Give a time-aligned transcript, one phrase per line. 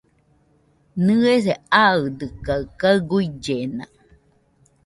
[1.05, 1.53] ¿Nɨese
[1.83, 3.85] aɨdɨkaɨ kaɨ guillena?